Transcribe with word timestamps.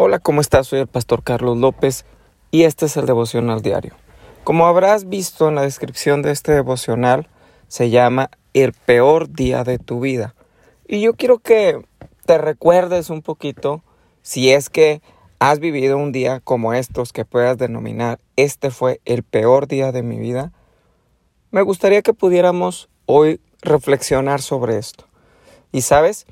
Hola, 0.00 0.20
¿cómo 0.20 0.40
estás? 0.40 0.68
Soy 0.68 0.78
el 0.78 0.86
pastor 0.86 1.24
Carlos 1.24 1.58
López 1.58 2.04
y 2.52 2.62
este 2.62 2.86
es 2.86 2.96
el 2.96 3.06
devocional 3.06 3.62
diario. 3.62 3.94
Como 4.44 4.68
habrás 4.68 5.08
visto 5.08 5.48
en 5.48 5.56
la 5.56 5.62
descripción 5.62 6.22
de 6.22 6.30
este 6.30 6.52
devocional, 6.52 7.26
se 7.66 7.90
llama 7.90 8.30
El 8.54 8.74
peor 8.74 9.28
día 9.28 9.64
de 9.64 9.80
tu 9.80 9.98
vida. 9.98 10.36
Y 10.86 11.00
yo 11.00 11.14
quiero 11.14 11.40
que 11.40 11.84
te 12.26 12.38
recuerdes 12.38 13.10
un 13.10 13.22
poquito 13.22 13.82
si 14.22 14.52
es 14.52 14.70
que 14.70 15.02
has 15.40 15.58
vivido 15.58 15.96
un 15.96 16.12
día 16.12 16.38
como 16.44 16.74
estos 16.74 17.12
que 17.12 17.24
puedas 17.24 17.58
denominar 17.58 18.20
este 18.36 18.70
fue 18.70 19.00
el 19.04 19.24
peor 19.24 19.66
día 19.66 19.90
de 19.90 20.04
mi 20.04 20.20
vida. 20.20 20.52
Me 21.50 21.62
gustaría 21.62 22.02
que 22.02 22.14
pudiéramos 22.14 22.88
hoy 23.06 23.40
reflexionar 23.62 24.42
sobre 24.42 24.78
esto. 24.78 25.08
Y 25.72 25.80
sabes, 25.80 26.28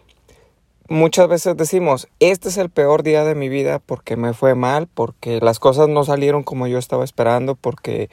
muchas 0.88 1.28
veces 1.28 1.56
decimos, 1.56 2.08
este 2.20 2.48
es 2.48 2.56
el 2.56 2.70
peor 2.70 3.02
día 3.02 3.24
de 3.24 3.34
mi 3.34 3.48
vida 3.48 3.78
porque 3.78 4.16
me 4.16 4.34
fue 4.34 4.54
mal, 4.54 4.86
porque 4.86 5.40
las 5.40 5.58
cosas 5.58 5.88
no 5.88 6.04
salieron 6.04 6.42
como 6.42 6.66
yo 6.66 6.78
estaba 6.78 7.04
esperando, 7.04 7.54
porque 7.54 8.10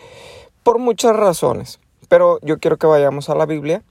por 0.64 0.80
muchas 0.80 1.16
razones. 1.16 1.80
Pero 2.10 2.40
yo 2.42 2.60
quiero 2.60 2.78
que 2.78 2.88
vayamos 2.88 3.30
a 3.30 3.36
la 3.36 3.46
Biblia 3.46 3.84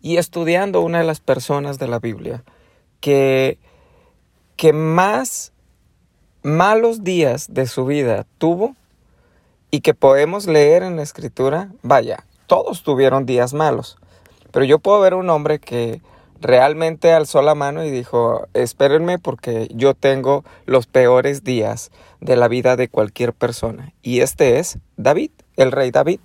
y 0.00 0.16
estudiando 0.16 0.80
una 0.80 0.98
de 0.98 1.04
las 1.04 1.20
personas 1.20 1.78
de 1.78 1.88
la 1.88 1.98
Biblia 1.98 2.42
que, 3.00 3.58
que 4.56 4.72
más 4.72 5.52
malos 6.42 7.04
días 7.04 7.52
de 7.52 7.66
su 7.66 7.84
vida 7.84 8.26
tuvo 8.38 8.74
y 9.70 9.80
que 9.80 9.94
podemos 9.94 10.46
leer 10.46 10.82
en 10.82 10.96
la 10.96 11.02
escritura, 11.02 11.70
vaya, 11.82 12.24
todos 12.46 12.82
tuvieron 12.82 13.26
días 13.26 13.54
malos, 13.54 13.98
pero 14.50 14.64
yo 14.64 14.78
puedo 14.78 15.00
ver 15.00 15.14
un 15.14 15.30
hombre 15.30 15.58
que 15.58 16.00
realmente 16.40 17.12
alzó 17.12 17.42
la 17.42 17.54
mano 17.54 17.84
y 17.84 17.90
dijo, 17.90 18.46
espérenme 18.54 19.18
porque 19.18 19.68
yo 19.74 19.94
tengo 19.94 20.44
los 20.66 20.86
peores 20.86 21.44
días 21.44 21.90
de 22.20 22.36
la 22.36 22.48
vida 22.48 22.76
de 22.76 22.88
cualquier 22.88 23.32
persona. 23.32 23.92
Y 24.02 24.20
este 24.20 24.58
es 24.58 24.78
David, 24.96 25.30
el 25.56 25.72
rey 25.72 25.90
David. 25.90 26.20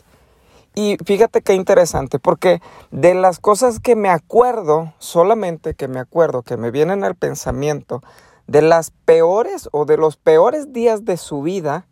Y 0.74 0.98
fíjate 1.06 1.42
qué 1.42 1.54
interesante, 1.54 2.20
porque 2.20 2.62
de 2.92 3.14
las 3.14 3.40
cosas 3.40 3.80
que 3.80 3.96
me 3.96 4.10
acuerdo, 4.10 4.94
solamente 5.00 5.74
que 5.74 5.88
me 5.88 6.00
acuerdo, 6.00 6.42
que 6.44 6.58
me 6.58 6.72
vienen 6.72 7.04
al 7.06 7.16
pensamiento, 7.16 8.02
de 8.48 8.62
las 8.62 8.92
peores 8.92 9.70
o 9.72 9.86
de 9.86 9.98
los 9.98 10.18
peores 10.18 10.74
días 10.74 11.06
de 11.06 11.18
su 11.18 11.42
vida, 11.42 11.88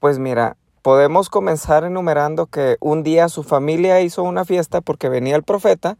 pues 0.00 0.18
mira, 0.18 0.56
podemos 0.82 1.30
comenzar 1.30 1.84
enumerando 1.84 2.46
que 2.46 2.76
un 2.80 3.02
día 3.02 3.28
su 3.28 3.44
familia 3.44 4.00
hizo 4.00 4.22
una 4.22 4.44
fiesta 4.44 4.80
porque 4.80 5.08
venía 5.08 5.36
el 5.36 5.42
profeta, 5.42 5.96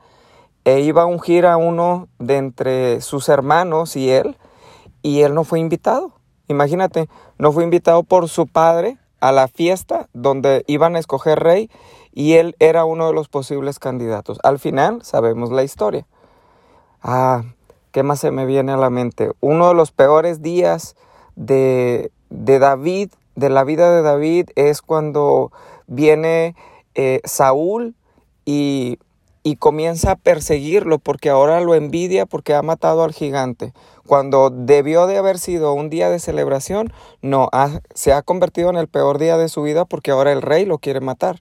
e 0.65 0.81
iba 0.81 1.03
a 1.03 1.07
ungir 1.07 1.47
a 1.47 1.57
uno 1.57 2.09
de 2.19 2.37
entre 2.37 3.01
sus 3.01 3.29
hermanos 3.29 3.97
y 3.97 4.11
él, 4.11 4.37
y 5.03 5.23
él 5.23 5.35
no 5.35 5.45
fue 5.45 5.61
invitado. 5.61 6.13
Imagínate, 6.49 7.09
no 7.39 7.53
fue 7.53 7.65
invitado 7.65 8.03
por 8.03 8.29
su 8.29 8.47
padre 8.47 8.99
a 9.21 9.33
la 9.33 9.49
fiesta 9.49 10.09
donde 10.13 10.65
iban 10.67 10.97
a 10.97 10.99
escoger 10.99 11.39
rey 11.39 11.71
y 12.13 12.35
él 12.35 12.57
era 12.59 12.85
uno 12.85 13.07
de 13.07 13.13
los 13.13 13.29
posibles 13.29 13.79
candidatos. 13.79 14.39
Al 14.43 14.59
final 14.59 15.03
sabemos 15.03 15.51
la 15.51 15.63
historia. 15.63 16.07
Ah, 17.03 17.45
¿qué 17.93 18.03
más 18.03 18.21
se 18.21 18.31
me 18.31 18.47
viene 18.47 18.73
a 18.73 18.77
la 18.77 18.91
mente? 18.91 19.31
Uno 19.41 19.69
de 19.69 19.75
los 19.75 19.93
peores 19.93 20.43
días 20.43 20.97
de, 21.37 22.11
de 22.31 22.59
David, 22.59 23.11
de 23.37 23.51
la 23.51 23.65
vida 23.65 23.95
de 23.95 24.03
David, 24.03 24.51
es 24.57 24.83
cuando 24.83 25.53
viene 25.87 26.57
eh, 26.95 27.21
Saúl 27.25 27.95
y 28.45 28.99
y 29.43 29.57
comienza 29.57 30.13
a 30.13 30.17
perseguirlo 30.17 30.99
porque 30.99 31.31
ahora 31.31 31.61
lo 31.61 31.75
envidia 31.75 32.27
porque 32.27 32.55
ha 32.55 32.63
matado 32.63 33.05
al 33.05 33.13
gigante. 33.13 33.73
Cuando 34.07 34.51
debió 34.51 35.07
de 35.07 35.17
haber 35.17 35.39
sido 35.39 35.73
un 35.73 35.89
día 35.89 36.11
de 36.11 36.19
celebración, 36.19 36.93
no, 37.23 37.49
se 37.95 38.13
ha 38.13 38.23
convertido 38.23 38.71
en 38.71 38.77
el 38.77 38.89
peor 38.89 39.19
día 39.19 39.39
de 39.39 39.49
su 39.49 39.63
vida 39.63 39.85
porque 39.85 40.11
ahora 40.11 40.33
el 40.33 40.43
rey 40.43 40.65
lo 40.65 40.79
quiere 40.79 41.01
matar. 41.01 41.41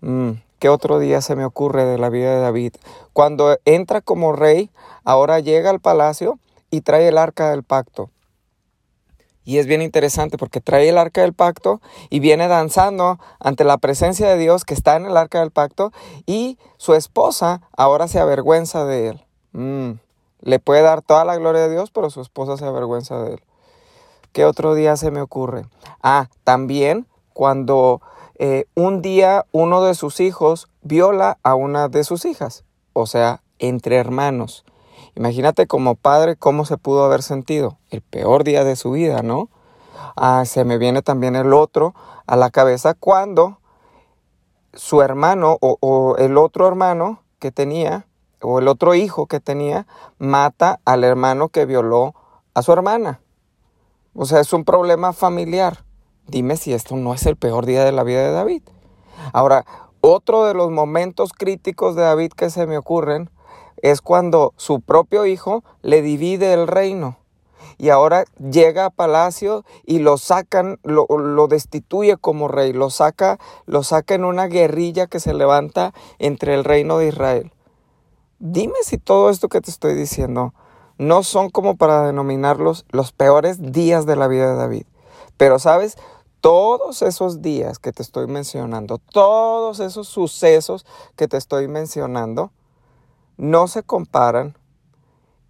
Mm, 0.00 0.32
¿Qué 0.58 0.68
otro 0.70 0.98
día 0.98 1.20
se 1.20 1.36
me 1.36 1.44
ocurre 1.44 1.84
de 1.84 1.98
la 1.98 2.08
vida 2.08 2.34
de 2.34 2.40
David? 2.40 2.74
Cuando 3.12 3.58
entra 3.64 4.00
como 4.00 4.32
rey, 4.32 4.70
ahora 5.04 5.40
llega 5.40 5.70
al 5.70 5.80
palacio 5.80 6.38
y 6.70 6.80
trae 6.80 7.08
el 7.08 7.18
arca 7.18 7.50
del 7.50 7.62
pacto. 7.62 8.10
Y 9.46 9.58
es 9.58 9.66
bien 9.66 9.80
interesante 9.80 10.36
porque 10.36 10.60
trae 10.60 10.88
el 10.88 10.98
arca 10.98 11.22
del 11.22 11.32
pacto 11.32 11.80
y 12.10 12.18
viene 12.18 12.48
danzando 12.48 13.18
ante 13.38 13.64
la 13.64 13.78
presencia 13.78 14.28
de 14.28 14.36
Dios 14.36 14.64
que 14.64 14.74
está 14.74 14.96
en 14.96 15.06
el 15.06 15.16
arca 15.16 15.38
del 15.40 15.52
pacto 15.52 15.92
y 16.26 16.58
su 16.76 16.94
esposa 16.94 17.62
ahora 17.76 18.08
se 18.08 18.18
avergüenza 18.18 18.84
de 18.84 19.08
él. 19.08 19.24
Mm, 19.52 19.92
le 20.40 20.58
puede 20.58 20.82
dar 20.82 21.00
toda 21.00 21.24
la 21.24 21.36
gloria 21.36 21.62
de 21.62 21.70
Dios, 21.70 21.92
pero 21.92 22.10
su 22.10 22.20
esposa 22.20 22.56
se 22.56 22.66
avergüenza 22.66 23.22
de 23.22 23.34
él. 23.34 23.40
¿Qué 24.32 24.44
otro 24.44 24.74
día 24.74 24.96
se 24.96 25.12
me 25.12 25.22
ocurre? 25.22 25.64
Ah, 26.02 26.28
también 26.42 27.06
cuando 27.32 28.02
eh, 28.38 28.64
un 28.74 29.00
día 29.00 29.46
uno 29.52 29.82
de 29.82 29.94
sus 29.94 30.18
hijos 30.20 30.68
viola 30.82 31.38
a 31.44 31.54
una 31.54 31.88
de 31.88 32.02
sus 32.02 32.24
hijas, 32.24 32.64
o 32.92 33.06
sea, 33.06 33.42
entre 33.60 33.96
hermanos. 33.96 34.64
Imagínate 35.16 35.66
como 35.66 35.94
padre 35.94 36.36
cómo 36.36 36.66
se 36.66 36.76
pudo 36.76 37.04
haber 37.04 37.22
sentido. 37.22 37.78
El 37.90 38.02
peor 38.02 38.44
día 38.44 38.64
de 38.64 38.76
su 38.76 38.92
vida, 38.92 39.22
¿no? 39.22 39.48
Ah, 40.14 40.44
se 40.44 40.64
me 40.64 40.76
viene 40.76 41.00
también 41.00 41.36
el 41.36 41.54
otro 41.54 41.94
a 42.26 42.36
la 42.36 42.50
cabeza 42.50 42.92
cuando 42.92 43.58
su 44.74 45.00
hermano 45.00 45.56
o, 45.62 45.78
o 45.80 46.16
el 46.18 46.36
otro 46.36 46.68
hermano 46.68 47.22
que 47.38 47.50
tenía, 47.50 48.06
o 48.42 48.58
el 48.58 48.68
otro 48.68 48.94
hijo 48.94 49.26
que 49.26 49.40
tenía, 49.40 49.86
mata 50.18 50.80
al 50.84 51.02
hermano 51.02 51.48
que 51.48 51.64
violó 51.64 52.14
a 52.52 52.60
su 52.60 52.72
hermana. 52.72 53.20
O 54.14 54.26
sea, 54.26 54.40
es 54.40 54.52
un 54.52 54.66
problema 54.66 55.14
familiar. 55.14 55.84
Dime 56.26 56.58
si 56.58 56.74
esto 56.74 56.94
no 56.94 57.14
es 57.14 57.24
el 57.24 57.36
peor 57.36 57.64
día 57.64 57.84
de 57.84 57.92
la 57.92 58.02
vida 58.02 58.22
de 58.22 58.32
David. 58.32 58.62
Ahora, 59.32 59.64
otro 60.02 60.44
de 60.44 60.52
los 60.52 60.70
momentos 60.70 61.32
críticos 61.32 61.96
de 61.96 62.02
David 62.02 62.32
que 62.32 62.50
se 62.50 62.66
me 62.66 62.76
ocurren 62.76 63.30
es 63.82 64.00
cuando 64.00 64.54
su 64.56 64.80
propio 64.80 65.26
hijo 65.26 65.64
le 65.82 66.02
divide 66.02 66.52
el 66.52 66.66
reino. 66.66 67.18
Y 67.78 67.90
ahora 67.90 68.24
llega 68.38 68.86
a 68.86 68.90
palacio 68.90 69.64
y 69.84 69.98
lo 69.98 70.16
sacan, 70.16 70.78
lo, 70.82 71.46
destituye 71.46 72.16
como 72.16 72.48
rey, 72.48 72.72
lo 72.72 72.88
saca, 72.88 73.38
lo 73.66 73.82
saca 73.82 74.14
en 74.14 74.24
una 74.24 74.46
guerrilla 74.46 75.06
que 75.06 75.20
se 75.20 75.34
levanta 75.34 75.92
entre 76.18 76.54
el 76.54 76.64
reino 76.64 76.98
de 76.98 77.08
Israel. 77.08 77.52
Dime 78.38 78.74
si 78.82 78.96
todo 78.96 79.28
esto 79.28 79.48
que 79.48 79.60
te 79.60 79.70
estoy 79.70 79.94
diciendo 79.94 80.54
no 80.98 81.22
son 81.22 81.50
como 81.50 81.76
para 81.76 82.06
denominarlos 82.06 82.86
los 82.90 83.12
peores 83.12 83.72
días 83.72 84.06
de 84.06 84.16
la 84.16 84.28
vida 84.28 84.50
de 84.50 84.56
David. 84.56 84.86
Pero 85.36 85.58
sabes, 85.58 85.98
todos 86.40 87.02
esos 87.02 87.42
días 87.42 87.78
que 87.78 87.92
te 87.92 88.02
estoy 88.02 88.26
mencionando, 88.26 88.98
todos 88.98 89.80
esos 89.80 90.08
sucesos 90.08 90.86
que 91.16 91.28
te 91.28 91.36
estoy 91.36 91.68
mencionando, 91.68 92.52
no 93.36 93.68
se 93.68 93.82
comparan 93.82 94.56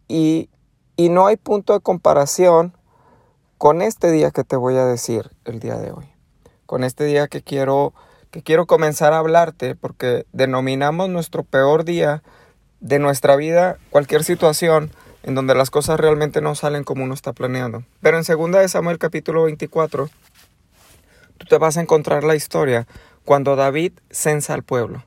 y, 0.08 0.50
no 0.98 1.26
hay 1.26 1.36
punto 1.36 1.74
de 1.74 1.80
comparación 1.80 2.74
con 3.58 3.82
este 3.82 4.10
día 4.10 4.30
que 4.30 4.44
te 4.44 4.56
voy 4.56 4.76
a 4.76 4.86
decir 4.86 5.30
el 5.44 5.60
día 5.60 5.76
de 5.76 5.92
hoy. 5.92 6.06
Con 6.64 6.84
este 6.84 7.04
día 7.04 7.28
que 7.28 7.42
quiero, 7.42 7.92
que 8.30 8.42
quiero 8.42 8.66
comenzar 8.66 9.12
a 9.12 9.18
hablarte 9.18 9.74
porque 9.74 10.26
denominamos 10.32 11.10
nuestro 11.10 11.42
peor 11.42 11.84
día 11.84 12.22
de 12.80 12.98
nuestra 12.98 13.36
vida 13.36 13.78
cualquier 13.90 14.24
situación 14.24 14.90
en 15.22 15.34
donde 15.34 15.54
las 15.54 15.70
cosas 15.70 16.00
realmente 16.00 16.40
no 16.40 16.54
salen 16.54 16.84
como 16.84 17.04
uno 17.04 17.12
está 17.12 17.32
planeando. 17.32 17.84
Pero 18.00 18.18
en 18.18 18.24
2 18.24 18.52
de 18.52 18.68
Samuel 18.68 18.98
capítulo 18.98 19.42
24 19.44 20.08
tú 21.36 21.46
te 21.46 21.58
vas 21.58 21.76
a 21.76 21.82
encontrar 21.82 22.24
la 22.24 22.36
historia 22.36 22.86
cuando 23.24 23.56
David 23.56 23.92
censa 24.10 24.54
al 24.54 24.62
pueblo. 24.62 25.04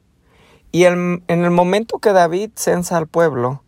Y 0.72 0.86
en 0.86 1.24
el 1.28 1.52
momento 1.52 2.00
que 2.00 2.12
David 2.12 2.52
censa 2.56 2.98
al 2.98 3.08
pueblo, 3.08 3.64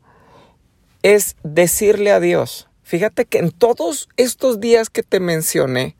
es 1.03 1.35
decirle 1.43 2.11
a 2.11 2.19
Dios, 2.19 2.69
fíjate 2.83 3.25
que 3.25 3.39
en 3.39 3.51
todos 3.51 4.07
estos 4.17 4.59
días 4.59 4.89
que 4.89 5.03
te 5.03 5.19
mencioné, 5.19 5.95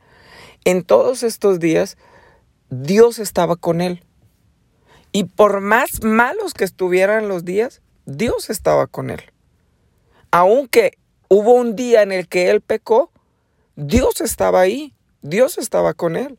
en 0.64 0.84
todos 0.84 1.22
estos 1.22 1.58
días, 1.58 1.96
Dios 2.70 3.18
estaba 3.18 3.56
con 3.56 3.80
él. 3.80 4.04
Y 5.10 5.24
por 5.24 5.60
más 5.60 6.02
malos 6.02 6.54
que 6.54 6.64
estuvieran 6.64 7.28
los 7.28 7.44
días, 7.44 7.82
Dios 8.06 8.48
estaba 8.48 8.86
con 8.86 9.10
él. 9.10 9.20
Aunque 10.30 10.98
hubo 11.28 11.52
un 11.52 11.76
día 11.76 12.02
en 12.02 12.12
el 12.12 12.28
que 12.28 12.50
él 12.50 12.60
pecó, 12.60 13.10
Dios 13.76 14.20
estaba 14.20 14.60
ahí, 14.60 14.94
Dios 15.20 15.58
estaba 15.58 15.94
con 15.94 16.16
él. 16.16 16.38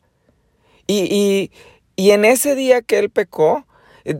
Y, 0.86 1.04
y, 1.14 1.52
y 1.96 2.10
en 2.10 2.24
ese 2.24 2.54
día 2.54 2.82
que 2.82 2.98
él 2.98 3.10
pecó, 3.10 3.66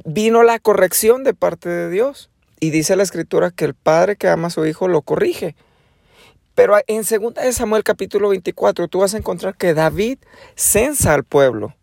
vino 0.04 0.42
la 0.42 0.58
corrección 0.58 1.24
de 1.24 1.34
parte 1.34 1.68
de 1.68 1.90
Dios. 1.90 2.30
Y 2.60 2.70
dice 2.70 2.96
la 2.96 3.02
escritura 3.02 3.50
que 3.50 3.64
el 3.64 3.74
padre 3.74 4.16
que 4.16 4.28
ama 4.28 4.48
a 4.48 4.50
su 4.50 4.64
hijo 4.64 4.88
lo 4.88 5.02
corrige. 5.02 5.54
Pero 6.54 6.76
en 6.86 7.02
2 7.02 7.34
de 7.34 7.52
Samuel 7.52 7.82
capítulo 7.82 8.28
24 8.28 8.88
tú 8.88 9.00
vas 9.00 9.14
a 9.14 9.18
encontrar 9.18 9.56
que 9.56 9.74
David 9.74 10.18
censa 10.54 11.12
al 11.12 11.24
pueblo. 11.24 11.74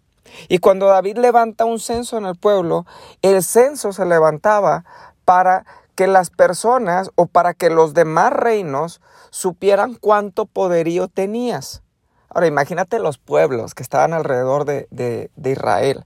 Y 0.48 0.59
cuando 0.59 0.88
David 0.88 1.18
levanta 1.18 1.65
un 1.65 1.80
censo 1.80 2.18
en 2.18 2.25
el 2.25 2.36
pueblo, 2.36 2.86
el 3.21 3.44
censo 3.44 3.92
se 3.92 4.06
levantaba 4.06 4.86
para 5.25 5.65
que 5.95 6.07
las 6.07 6.30
personas 6.30 7.12
o 7.15 7.27
para 7.27 7.53
que 7.53 7.69
los 7.69 7.94
demás 7.94 8.31
reinos 8.31 9.01
supieran 9.30 9.95
cuánto 9.95 10.45
poderío 10.45 11.09
tenías. 11.09 11.83
Ahora 12.30 12.48
imagínate 12.48 13.00
los 13.00 13.18
pueblos 13.18 13.75
que 13.75 13.83
estaban 13.83 14.13
alrededor 14.13 14.63
de, 14.63 14.88
de 14.89 15.51
Israel. 15.51 16.06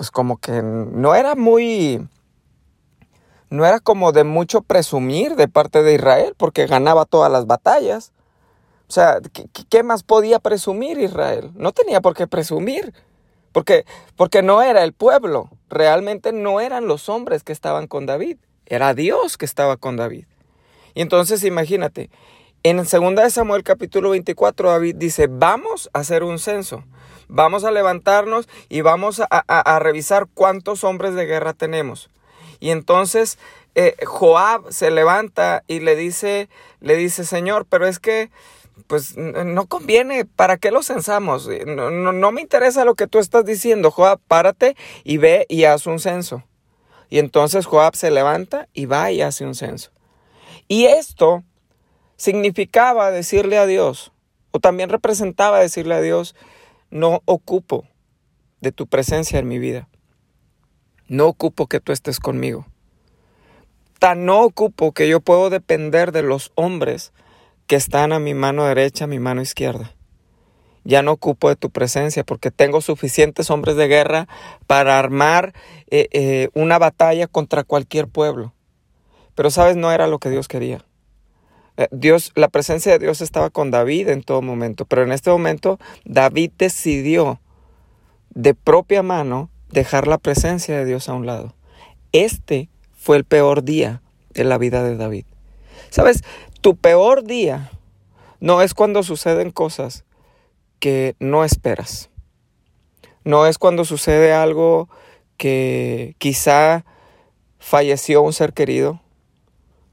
Pues 0.00 0.10
como 0.10 0.38
que 0.38 0.62
no 0.62 1.14
era 1.14 1.34
muy... 1.34 2.08
No 3.50 3.66
era 3.66 3.80
como 3.80 4.12
de 4.12 4.24
mucho 4.24 4.62
presumir 4.62 5.36
de 5.36 5.46
parte 5.46 5.82
de 5.82 5.92
Israel 5.92 6.34
porque 6.38 6.66
ganaba 6.66 7.04
todas 7.04 7.30
las 7.30 7.46
batallas. 7.46 8.10
O 8.88 8.92
sea, 8.92 9.18
¿qué, 9.68 9.82
más 9.82 10.02
podía 10.02 10.38
presumir 10.38 10.98
Israel? 10.98 11.50
No 11.54 11.72
tenía 11.72 12.00
por 12.00 12.14
qué 12.14 12.26
presumir. 12.26 12.94
Porque, 13.52 13.84
porque 14.16 14.40
no 14.40 14.62
era 14.62 14.84
el 14.84 14.94
pueblo. 14.94 15.50
Realmente 15.68 16.32
no 16.32 16.60
eran 16.60 16.86
los 16.86 17.10
hombres 17.10 17.44
que 17.44 17.52
estaban 17.52 17.86
con 17.86 18.06
David. 18.06 18.38
Era 18.64 18.94
Dios 18.94 19.36
que 19.36 19.44
estaba 19.44 19.76
con 19.76 19.98
David. 19.98 20.24
Y 20.94 21.02
entonces 21.02 21.44
imagínate, 21.44 22.08
en 22.62 22.76
2 22.76 23.32
Samuel 23.32 23.62
capítulo 23.62 24.10
24 24.10 24.70
David 24.70 24.96
dice, 24.96 25.28
vamos 25.30 25.88
a 25.92 26.00
hacer 26.00 26.22
un 26.22 26.38
censo. 26.38 26.84
Vamos 27.28 27.64
a 27.64 27.70
levantarnos 27.70 28.48
y 28.68 28.80
vamos 28.80 29.22
a, 29.30 29.78
revisar 29.78 30.26
cuántos 30.34 30.82
hombres 30.82 31.14
de 31.14 31.26
guerra 31.26 31.52
tenemos. 31.54 32.10
Y 32.58 32.70
entonces 32.70 33.38
eh, 33.76 33.94
Joab 34.04 34.72
se 34.72 34.90
levanta 34.90 35.62
y 35.68 35.80
le 35.80 35.94
dice, 35.94 36.48
le 36.80 36.96
dice, 36.96 37.24
Señor, 37.24 37.66
pero 37.70 37.86
es 37.86 37.98
que 37.98 38.30
pues 38.88 39.16
no 39.16 39.66
conviene, 39.66 40.24
¿para 40.24 40.56
qué 40.56 40.72
lo 40.72 40.82
censamos? 40.82 41.48
No, 41.66 41.90
no, 41.90 42.12
no, 42.12 42.32
me 42.32 42.40
interesa 42.40 42.84
lo 42.84 42.94
que 42.94 43.06
tú 43.06 43.18
estás 43.18 43.44
diciendo, 43.44 43.90
Joab, 43.90 44.18
párate 44.26 44.74
y 45.04 45.18
ve 45.18 45.46
y 45.48 45.64
haz 45.64 45.86
un 45.86 46.00
censo. 46.00 46.42
Y 47.08 47.18
entonces 47.18 47.66
Joab 47.66 47.94
se 47.94 48.10
levanta 48.10 48.68
y 48.72 48.86
va 48.86 49.12
y 49.12 49.22
hace 49.22 49.44
un 49.44 49.54
censo. 49.54 49.92
Y 50.66 50.86
esto 50.86 51.44
significaba 52.20 53.10
decirle 53.10 53.56
a 53.56 53.64
Dios, 53.64 54.12
o 54.50 54.60
también 54.60 54.90
representaba 54.90 55.58
decirle 55.58 55.94
a 55.94 56.02
Dios, 56.02 56.36
no 56.90 57.22
ocupo 57.24 57.86
de 58.60 58.72
tu 58.72 58.86
presencia 58.86 59.38
en 59.38 59.48
mi 59.48 59.58
vida. 59.58 59.88
No 61.08 61.28
ocupo 61.28 61.66
que 61.66 61.80
tú 61.80 61.92
estés 61.92 62.20
conmigo. 62.20 62.66
Tan 63.98 64.26
no 64.26 64.42
ocupo 64.42 64.92
que 64.92 65.08
yo 65.08 65.20
puedo 65.20 65.48
depender 65.48 66.12
de 66.12 66.22
los 66.22 66.52
hombres 66.56 67.14
que 67.66 67.76
están 67.76 68.12
a 68.12 68.18
mi 68.18 68.34
mano 68.34 68.66
derecha, 68.66 69.04
a 69.04 69.08
mi 69.08 69.18
mano 69.18 69.40
izquierda. 69.40 69.94
Ya 70.84 71.02
no 71.02 71.12
ocupo 71.12 71.48
de 71.48 71.56
tu 71.56 71.70
presencia 71.70 72.22
porque 72.22 72.50
tengo 72.50 72.82
suficientes 72.82 73.48
hombres 73.50 73.76
de 73.76 73.88
guerra 73.88 74.28
para 74.66 74.98
armar 74.98 75.54
eh, 75.90 76.08
eh, 76.12 76.50
una 76.52 76.78
batalla 76.78 77.26
contra 77.28 77.64
cualquier 77.64 78.08
pueblo. 78.08 78.52
Pero 79.34 79.50
sabes, 79.50 79.76
no 79.76 79.90
era 79.90 80.06
lo 80.06 80.18
que 80.18 80.28
Dios 80.28 80.46
quería. 80.46 80.84
Eh, 81.80 81.88
Dios, 81.92 82.32
la 82.34 82.48
presencia 82.48 82.92
de 82.92 82.98
Dios 82.98 83.22
estaba 83.22 83.48
con 83.48 83.70
David 83.70 84.08
en 84.08 84.22
todo 84.22 84.42
momento, 84.42 84.84
pero 84.84 85.02
en 85.02 85.12
este 85.12 85.30
momento 85.30 85.78
David 86.04 86.50
decidió 86.58 87.40
de 88.28 88.52
propia 88.52 89.02
mano 89.02 89.48
dejar 89.70 90.06
la 90.06 90.18
presencia 90.18 90.76
de 90.76 90.84
Dios 90.84 91.08
a 91.08 91.14
un 91.14 91.24
lado. 91.24 91.54
Este 92.12 92.68
fue 92.92 93.16
el 93.16 93.24
peor 93.24 93.64
día 93.64 94.02
de 94.28 94.44
la 94.44 94.58
vida 94.58 94.82
de 94.82 94.98
David. 94.98 95.24
Sabes, 95.88 96.22
tu 96.60 96.76
peor 96.76 97.24
día 97.24 97.70
no 98.40 98.60
es 98.60 98.74
cuando 98.74 99.02
suceden 99.02 99.50
cosas 99.50 100.04
que 100.80 101.16
no 101.18 101.44
esperas. 101.44 102.10
No 103.24 103.46
es 103.46 103.56
cuando 103.56 103.86
sucede 103.86 104.34
algo 104.34 104.90
que 105.38 106.14
quizá 106.18 106.84
falleció 107.58 108.20
un 108.20 108.34
ser 108.34 108.52
querido, 108.52 109.00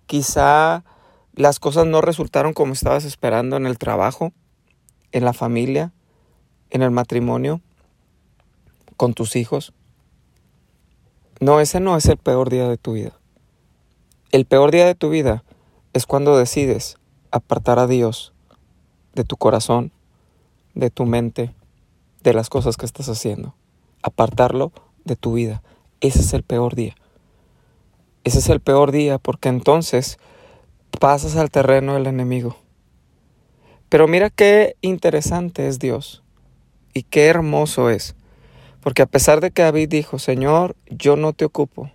quizá 0.05 0.83
las 1.37 1.59
cosas 1.59 1.85
no 1.85 2.01
resultaron 2.01 2.53
como 2.53 2.73
estabas 2.73 3.05
esperando 3.05 3.57
en 3.57 3.67
el 3.67 3.77
trabajo, 3.77 4.33
en 5.11 5.23
la 5.23 5.33
familia, 5.33 5.93
en 6.71 6.81
el 6.81 6.89
matrimonio, 6.89 7.61
con 8.97 9.13
tus 9.13 9.35
hijos. 9.35 9.71
No, 11.39 11.59
ese 11.61 11.79
no 11.79 11.95
es 11.95 12.07
el 12.07 12.17
peor 12.17 12.49
día 12.49 12.67
de 12.67 12.77
tu 12.77 12.93
vida. 12.93 13.13
El 14.31 14.45
peor 14.45 14.71
día 14.71 14.87
de 14.87 14.95
tu 14.95 15.11
vida 15.11 15.43
es 15.93 16.07
cuando 16.07 16.35
decides 16.35 16.97
apartar 17.29 17.77
a 17.77 17.85
Dios 17.85 18.33
de 19.13 19.23
tu 19.23 19.37
corazón, 19.37 19.91
de 20.73 20.89
tu 20.89 21.05
mente, 21.05 21.53
de 22.23 22.33
las 22.33 22.49
cosas 22.49 22.77
que 22.77 22.87
estás 22.87 23.09
haciendo. 23.09 23.53
Apartarlo 24.01 24.71
de 25.05 25.15
tu 25.15 25.33
vida. 25.33 25.61
Ese 26.01 26.21
es 26.21 26.33
el 26.33 26.41
peor 26.41 26.73
día. 26.73 26.95
Ese 28.23 28.39
es 28.39 28.49
el 28.49 28.59
peor 28.59 28.91
día 28.91 29.19
porque 29.19 29.49
entonces 29.49 30.17
pasas 30.99 31.35
al 31.35 31.49
terreno 31.49 31.93
del 31.93 32.07
enemigo. 32.07 32.57
Pero 33.89 34.07
mira 34.07 34.29
qué 34.29 34.75
interesante 34.81 35.67
es 35.67 35.79
Dios 35.79 36.23
y 36.93 37.03
qué 37.03 37.27
hermoso 37.27 37.89
es. 37.89 38.15
Porque 38.81 39.01
a 39.01 39.05
pesar 39.05 39.41
de 39.41 39.51
que 39.51 39.61
David 39.61 39.89
dijo, 39.89 40.19
Señor, 40.19 40.75
yo 40.87 41.15
no 41.15 41.33
te 41.33 41.45
ocupo, 41.45 41.91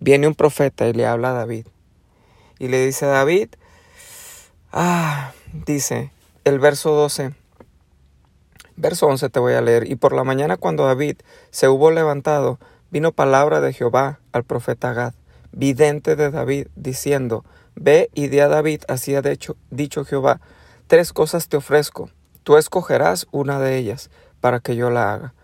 viene 0.00 0.26
un 0.26 0.34
profeta 0.34 0.88
y 0.88 0.92
le 0.92 1.06
habla 1.06 1.30
a 1.30 1.34
David. 1.34 1.66
Y 2.58 2.68
le 2.68 2.84
dice 2.84 3.06
a 3.06 3.08
David, 3.08 3.50
ah, 4.72 5.32
dice, 5.66 6.10
el 6.44 6.58
verso 6.58 6.92
12. 6.92 7.34
Verso 8.76 9.06
11 9.06 9.28
te 9.28 9.40
voy 9.40 9.54
a 9.54 9.60
leer. 9.60 9.90
Y 9.90 9.96
por 9.96 10.12
la 10.12 10.24
mañana 10.24 10.56
cuando 10.56 10.86
David 10.86 11.16
se 11.50 11.68
hubo 11.68 11.90
levantado, 11.90 12.58
vino 12.90 13.12
palabra 13.12 13.60
de 13.60 13.72
Jehová 13.72 14.20
al 14.32 14.44
profeta 14.44 14.92
Gad, 14.92 15.14
vidente 15.52 16.16
de 16.16 16.30
David, 16.30 16.68
diciendo, 16.76 17.44
Ve 17.80 18.10
y 18.14 18.28
di 18.28 18.40
a 18.40 18.48
David, 18.48 18.82
así 18.88 19.14
ha 19.14 19.22
dicho, 19.22 19.56
dicho 19.70 20.04
Jehová, 20.04 20.40
tres 20.86 21.12
cosas 21.12 21.48
te 21.48 21.56
ofrezco, 21.56 22.10
tú 22.42 22.56
escogerás 22.56 23.26
una 23.30 23.60
de 23.60 23.76
ellas, 23.76 24.10
para 24.40 24.60
que 24.60 24.76
yo 24.76 24.90
la 24.90 25.12
haga. 25.12 25.34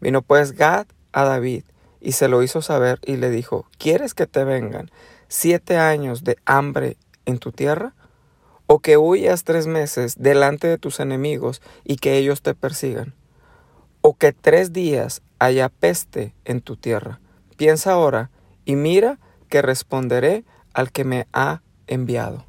Vino 0.00 0.22
pues 0.22 0.52
Gad 0.52 0.86
a 1.12 1.24
David, 1.24 1.64
y 2.00 2.12
se 2.12 2.28
lo 2.28 2.42
hizo 2.42 2.62
saber, 2.62 3.00
y 3.04 3.16
le 3.16 3.30
dijo, 3.30 3.66
¿quieres 3.78 4.14
que 4.14 4.26
te 4.26 4.44
vengan 4.44 4.90
siete 5.28 5.76
años 5.78 6.24
de 6.24 6.36
hambre 6.44 6.96
en 7.26 7.38
tu 7.38 7.52
tierra? 7.52 7.94
o 8.72 8.78
que 8.78 8.96
huyas 8.96 9.42
tres 9.42 9.66
meses 9.66 10.14
delante 10.16 10.68
de 10.68 10.78
tus 10.78 11.00
enemigos 11.00 11.60
y 11.82 11.96
que 11.96 12.18
ellos 12.18 12.40
te 12.40 12.54
persigan, 12.54 13.16
o 14.00 14.16
que 14.16 14.32
tres 14.32 14.72
días 14.72 15.22
haya 15.40 15.68
peste 15.68 16.36
en 16.44 16.60
tu 16.60 16.76
tierra. 16.76 17.18
Piensa 17.56 17.90
ahora 17.90 18.30
y 18.64 18.76
mira 18.76 19.18
que 19.48 19.60
responderé 19.60 20.44
al 20.72 20.92
que 20.92 21.02
me 21.02 21.26
ha 21.32 21.62
enviado. 21.90 22.46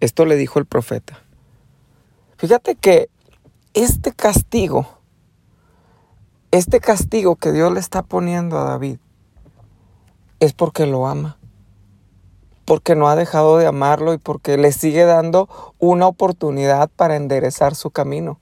Esto 0.00 0.24
le 0.24 0.34
dijo 0.34 0.58
el 0.58 0.66
profeta. 0.66 1.22
Fíjate 2.36 2.74
que 2.74 3.08
este 3.74 4.12
castigo, 4.12 4.88
este 6.50 6.80
castigo 6.80 7.36
que 7.36 7.52
Dios 7.52 7.72
le 7.72 7.78
está 7.80 8.02
poniendo 8.02 8.58
a 8.58 8.64
David, 8.64 8.98
es 10.40 10.52
porque 10.52 10.86
lo 10.86 11.06
ama 11.06 11.38
porque 12.66 12.96
no 12.96 13.08
ha 13.08 13.16
dejado 13.16 13.56
de 13.56 13.66
amarlo 13.66 14.12
y 14.12 14.18
porque 14.18 14.58
le 14.58 14.72
sigue 14.72 15.04
dando 15.04 15.48
una 15.78 16.06
oportunidad 16.08 16.90
para 16.94 17.16
enderezar 17.16 17.76
su 17.76 17.90
camino. 17.90 18.40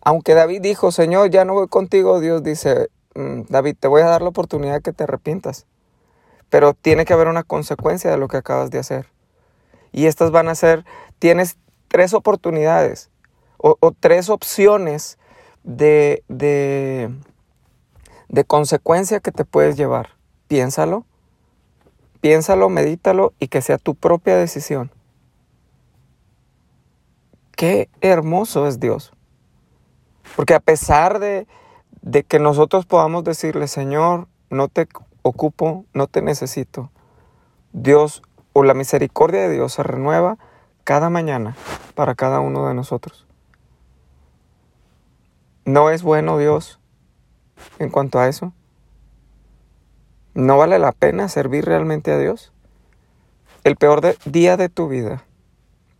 Aunque 0.00 0.34
David 0.34 0.62
dijo, 0.62 0.90
Señor, 0.90 1.28
ya 1.28 1.44
no 1.44 1.52
voy 1.52 1.68
contigo, 1.68 2.18
Dios 2.18 2.42
dice, 2.42 2.88
mm, 3.14 3.42
David, 3.50 3.76
te 3.78 3.88
voy 3.88 4.00
a 4.00 4.06
dar 4.06 4.22
la 4.22 4.30
oportunidad 4.30 4.80
que 4.80 4.94
te 4.94 5.04
arrepientas. 5.04 5.66
Pero 6.50 6.74
tiene 6.74 7.04
que 7.04 7.12
haber 7.12 7.28
una 7.28 7.42
consecuencia 7.42 8.10
de 8.10 8.18
lo 8.18 8.28
que 8.28 8.38
acabas 8.38 8.70
de 8.70 8.78
hacer. 8.78 9.06
Y 9.92 10.06
estas 10.06 10.30
van 10.30 10.48
a 10.48 10.54
ser, 10.54 10.84
tienes 11.18 11.56
tres 11.88 12.14
oportunidades 12.14 13.10
o, 13.56 13.76
tres 13.98 14.28
opciones 14.30 15.18
de, 15.64 16.22
de, 16.28 17.10
de 18.28 18.44
consecuencia 18.44 19.20
que 19.20 19.32
te 19.32 19.44
puedes 19.44 19.76
llevar. 19.76 20.10
Piénsalo 20.46 21.04
Piénsalo, 22.20 22.68
medítalo 22.68 23.32
y 23.38 23.48
que 23.48 23.62
sea 23.62 23.78
tu 23.78 23.94
propia 23.94 24.36
decisión. 24.36 24.90
Qué 27.52 27.88
hermoso 28.00 28.66
es 28.66 28.80
Dios. 28.80 29.12
Porque 30.34 30.54
a 30.54 30.60
pesar 30.60 31.20
de, 31.20 31.46
de 32.02 32.24
que 32.24 32.38
nosotros 32.38 32.86
podamos 32.86 33.24
decirle, 33.24 33.68
Señor, 33.68 34.26
no 34.50 34.68
te 34.68 34.88
ocupo, 35.22 35.84
no 35.92 36.06
te 36.06 36.22
necesito, 36.22 36.90
Dios 37.72 38.22
o 38.52 38.62
la 38.62 38.74
misericordia 38.74 39.42
de 39.42 39.50
Dios 39.50 39.74
se 39.74 39.82
renueva 39.82 40.38
cada 40.84 41.10
mañana 41.10 41.56
para 41.94 42.14
cada 42.14 42.40
uno 42.40 42.66
de 42.66 42.74
nosotros. 42.74 43.26
¿No 45.64 45.90
es 45.90 46.02
bueno 46.02 46.38
Dios 46.38 46.80
en 47.78 47.90
cuanto 47.90 48.18
a 48.18 48.28
eso? 48.28 48.52
¿No 50.34 50.56
vale 50.56 50.78
la 50.78 50.92
pena 50.92 51.28
servir 51.28 51.64
realmente 51.66 52.12
a 52.12 52.18
Dios? 52.18 52.52
El 53.64 53.76
peor 53.76 54.16
día 54.24 54.56
de 54.56 54.68
tu 54.68 54.88
vida 54.88 55.24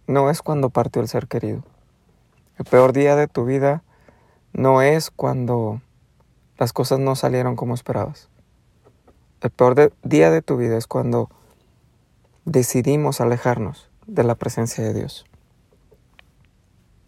no 0.07 0.31
es 0.31 0.41
cuando 0.41 0.71
partió 0.71 1.03
el 1.03 1.09
ser 1.09 1.29
querido. 1.29 1.65
El 2.57 2.65
peor 2.65 2.93
día 2.93 3.15
de 3.15 3.29
tu 3.29 3.45
vida 3.45 3.83
no 4.53 4.81
es 4.81 5.11
cuando 5.11 5.83
las 6.57 6.73
cosas 6.73 6.99
no 6.99 7.15
salieron 7.15 7.57
como 7.57 7.75
esperabas. 7.75 8.31
El 9.41 9.51
peor 9.51 9.93
día 10.03 10.33
de 10.33 10.43
tu 10.43 10.57
vida 10.57 10.77
es 10.77 10.89
cuando 10.89 11.31
decidimos 12.45 13.21
alejarnos 13.21 13.89
de 14.09 14.25
la 14.25 14.35
presencia 14.35 14.83
de 14.83 14.93
Dios. 14.93 15.27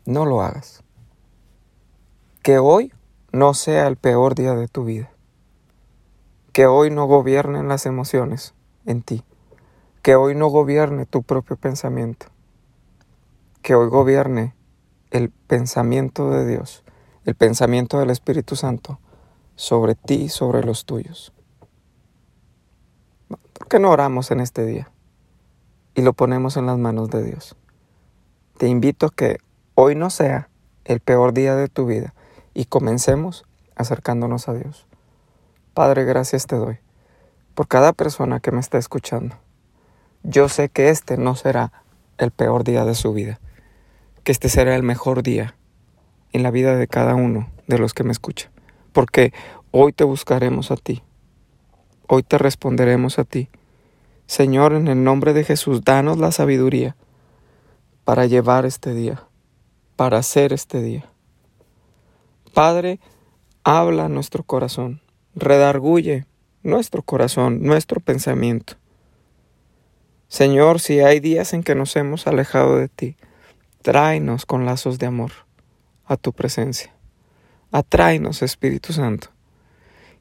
No 0.06 0.26
lo 0.26 0.40
hagas. 0.40 0.84
Que 2.42 2.58
hoy 2.58 2.92
no 3.32 3.52
sea 3.52 3.88
el 3.88 3.96
peor 3.96 4.37
día 4.37 4.54
de 4.54 4.68
tu 4.68 4.84
vida. 4.84 5.10
Que 6.52 6.66
hoy 6.66 6.90
no 6.90 7.06
gobiernen 7.06 7.66
las 7.66 7.84
emociones 7.84 8.54
en 8.87 9.02
ti. 9.02 9.25
Que 10.00 10.14
hoy 10.14 10.37
no 10.37 10.46
gobierne 10.50 11.06
tu 11.06 11.25
propio 11.25 11.56
pensamiento. 11.56 12.26
Que 13.60 13.75
hoy 13.75 13.88
gobierne 13.88 14.54
el 15.10 15.30
pensamiento 15.30 16.30
de 16.30 16.46
Dios, 16.46 16.84
el 17.25 17.34
pensamiento 17.34 17.99
del 17.99 18.10
Espíritu 18.10 18.54
Santo 18.54 19.00
sobre 19.56 19.96
ti 19.96 20.14
y 20.14 20.28
sobre 20.28 20.62
los 20.62 20.84
tuyos. 20.84 21.32
¿Por 23.70 23.78
qué 23.78 23.82
no 23.82 23.90
oramos 23.92 24.32
en 24.32 24.40
este 24.40 24.66
día 24.66 24.90
y 25.94 26.02
lo 26.02 26.12
ponemos 26.12 26.56
en 26.56 26.66
las 26.66 26.76
manos 26.76 27.08
de 27.08 27.22
Dios? 27.22 27.54
Te 28.58 28.66
invito 28.66 29.06
a 29.06 29.10
que 29.10 29.38
hoy 29.76 29.94
no 29.94 30.10
sea 30.10 30.50
el 30.84 30.98
peor 30.98 31.32
día 31.32 31.54
de 31.54 31.68
tu 31.68 31.86
vida 31.86 32.12
y 32.52 32.64
comencemos 32.64 33.44
acercándonos 33.76 34.48
a 34.48 34.54
Dios. 34.54 34.88
Padre, 35.72 36.04
gracias 36.04 36.48
te 36.48 36.56
doy 36.56 36.78
por 37.54 37.68
cada 37.68 37.92
persona 37.92 38.40
que 38.40 38.50
me 38.50 38.58
está 38.58 38.76
escuchando. 38.76 39.36
Yo 40.24 40.48
sé 40.48 40.68
que 40.68 40.88
este 40.88 41.16
no 41.16 41.36
será 41.36 41.70
el 42.18 42.32
peor 42.32 42.64
día 42.64 42.84
de 42.84 42.96
su 42.96 43.12
vida, 43.12 43.38
que 44.24 44.32
este 44.32 44.48
será 44.48 44.74
el 44.74 44.82
mejor 44.82 45.22
día 45.22 45.54
en 46.32 46.42
la 46.42 46.50
vida 46.50 46.74
de 46.74 46.88
cada 46.88 47.14
uno 47.14 47.48
de 47.68 47.78
los 47.78 47.94
que 47.94 48.02
me 48.02 48.10
escuchan, 48.10 48.50
porque 48.92 49.32
hoy 49.70 49.92
te 49.92 50.02
buscaremos 50.02 50.72
a 50.72 50.76
ti, 50.76 51.04
hoy 52.08 52.24
te 52.24 52.36
responderemos 52.36 53.20
a 53.20 53.22
ti. 53.22 53.48
Señor, 54.30 54.75
en 54.75 54.87
el 54.87 55.02
nombre 55.02 55.32
de 55.32 55.42
Jesús, 55.42 55.82
danos 55.82 56.18
la 56.18 56.30
sabiduría 56.30 56.94
para 58.04 58.26
llevar 58.26 58.64
este 58.64 58.94
día, 58.94 59.25
para 59.96 60.18
hacer 60.18 60.52
este 60.52 60.80
día. 60.80 61.04
Padre, 62.54 63.00
habla 63.64 64.08
nuestro 64.08 64.44
corazón, 64.44 65.00
redarguye 65.34 66.26
nuestro 66.62 67.02
corazón, 67.02 67.64
nuestro 67.64 67.99
pensamiento. 67.99 68.75
Señor, 70.28 70.78
si 70.78 71.00
hay 71.00 71.18
días 71.18 71.52
en 71.52 71.64
que 71.64 71.75
nos 71.75 71.96
hemos 71.96 72.28
alejado 72.28 72.76
de 72.76 72.87
ti, 72.87 73.16
tráenos 73.82 74.46
con 74.46 74.64
lazos 74.64 75.00
de 75.00 75.06
amor 75.06 75.32
a 76.04 76.16
tu 76.16 76.32
presencia. 76.32 76.94
Atráenos, 77.72 78.42
Espíritu 78.42 78.92
Santo. 78.92 79.30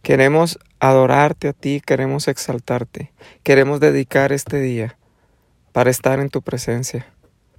Queremos 0.02 0.60
adorarte 0.80 1.50
a 1.50 1.54
ti, 1.54 1.82
queremos 1.86 2.28
exaltarte, 2.28 3.12
queremos 3.44 3.80
dedicar 3.80 4.32
este 4.32 4.60
día 4.60 4.98
para 5.72 5.90
estar 5.90 6.20
en 6.20 6.30
tu 6.30 6.42
presencia, 6.42 7.06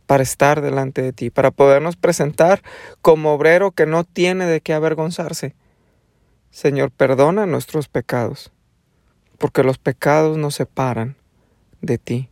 para 0.06 0.22
estar 0.22 0.60
delante 0.60 1.02
de 1.02 1.12
ti, 1.12 1.30
para 1.30 1.50
podernos 1.50 1.96
presentar 1.96 2.62
como 3.02 3.32
obrero 3.32 3.72
que 3.72 3.86
no 3.86 4.04
tiene 4.04 4.46
de 4.46 4.60
qué 4.60 4.72
avergonzarse. 4.72 5.54
Señor, 6.50 6.90
perdona 6.90 7.46
nuestros 7.46 7.88
pecados, 7.88 8.50
porque 9.38 9.62
los 9.62 9.78
pecados 9.78 10.36
nos 10.36 10.54
separan 10.54 11.16
de 11.80 11.98
ti 11.98 12.30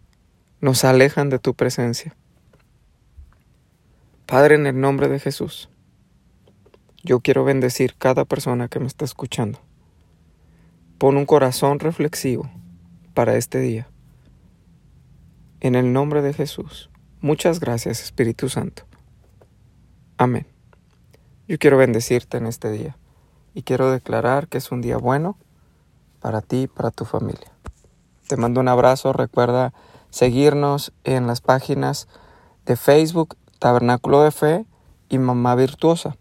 nos 0.60 0.84
alejan 0.84 1.30
de 1.30 1.38
tu 1.38 1.54
presencia. 1.54 2.16
Padre, 4.26 4.56
en 4.56 4.66
el 4.66 4.80
nombre 4.80 5.08
de 5.08 5.20
Jesús, 5.20 5.70
yo 7.02 7.20
quiero 7.20 7.44
bendecir 7.44 7.94
cada 7.96 8.24
persona 8.24 8.68
que 8.68 8.80
me 8.80 8.86
está 8.86 9.04
escuchando. 9.04 9.60
Pon 10.98 11.16
un 11.16 11.26
corazón 11.26 11.78
reflexivo 11.78 12.50
para 13.14 13.36
este 13.36 13.60
día. 13.60 13.88
En 15.60 15.76
el 15.76 15.92
nombre 15.92 16.22
de 16.22 16.32
Jesús, 16.32 16.90
muchas 17.20 17.60
gracias 17.60 18.02
Espíritu 18.02 18.48
Santo. 18.48 18.82
Amén. 20.16 20.48
Yo 21.46 21.56
quiero 21.60 21.76
bendecirte 21.76 22.38
en 22.38 22.46
este 22.46 22.72
día 22.72 22.96
y 23.54 23.62
quiero 23.62 23.92
declarar 23.92 24.48
que 24.48 24.58
es 24.58 24.72
un 24.72 24.80
día 24.80 24.96
bueno 24.96 25.38
para 26.18 26.40
ti 26.40 26.62
y 26.62 26.66
para 26.66 26.90
tu 26.90 27.04
familia. 27.04 27.52
Te 28.26 28.36
mando 28.36 28.60
un 28.60 28.66
abrazo, 28.66 29.12
recuerda 29.12 29.72
seguirnos 30.10 30.92
en 31.04 31.28
las 31.28 31.40
páginas 31.40 32.08
de 32.66 32.74
Facebook 32.74 33.36
Tabernáculo 33.60 34.22
de 34.22 34.32
Fe 34.32 34.66
y 35.08 35.18
Mamá 35.18 35.54
Virtuosa. 35.54 36.16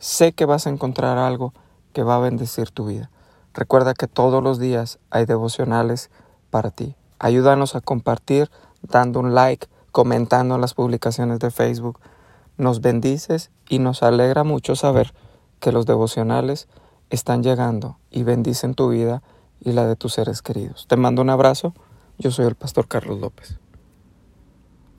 Sé 0.00 0.32
que 0.32 0.46
vas 0.46 0.66
a 0.66 0.70
encontrar 0.70 1.16
algo 1.16 1.54
que 1.92 2.02
va 2.02 2.16
a 2.16 2.20
bendecir 2.20 2.72
tu 2.72 2.86
vida. 2.86 3.08
Recuerda 3.56 3.94
que 3.94 4.06
todos 4.06 4.42
los 4.42 4.58
días 4.58 4.98
hay 5.08 5.24
devocionales 5.24 6.10
para 6.50 6.70
ti. 6.70 6.94
Ayúdanos 7.18 7.74
a 7.74 7.80
compartir 7.80 8.50
dando 8.82 9.18
un 9.18 9.34
like, 9.34 9.66
comentando 9.92 10.58
las 10.58 10.74
publicaciones 10.74 11.38
de 11.38 11.50
Facebook. 11.50 11.98
Nos 12.58 12.82
bendices 12.82 13.50
y 13.66 13.78
nos 13.78 14.02
alegra 14.02 14.44
mucho 14.44 14.76
saber 14.76 15.14
que 15.58 15.72
los 15.72 15.86
devocionales 15.86 16.68
están 17.08 17.42
llegando 17.42 17.98
y 18.10 18.24
bendicen 18.24 18.74
tu 18.74 18.90
vida 18.90 19.22
y 19.58 19.72
la 19.72 19.86
de 19.86 19.96
tus 19.96 20.12
seres 20.12 20.42
queridos. 20.42 20.86
Te 20.86 20.96
mando 20.96 21.22
un 21.22 21.30
abrazo 21.30 21.72
yo 22.18 22.30
soy 22.30 22.46
el 22.46 22.54
pastor 22.54 22.88
Carlos 22.88 23.20
López. 23.20 23.58